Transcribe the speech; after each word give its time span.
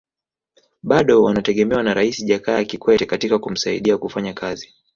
Bado 0.83 1.23
wanategemewa 1.23 1.83
na 1.83 1.93
Rais 1.93 2.25
Jakaya 2.25 2.63
Kikwete 2.65 3.05
katika 3.05 3.39
kumsaidia 3.39 3.97
kufanya 3.97 4.33
kazi 4.33 4.73